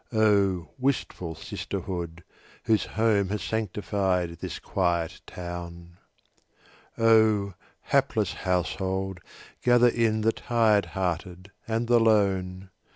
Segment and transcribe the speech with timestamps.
[0.11, 2.23] Oh, wistful sisterhood,
[2.63, 5.99] whose home Has sanctified this quiet town!
[6.97, 9.19] Oh, hapless household,
[9.61, 12.71] gather in The tired hearted and the lone!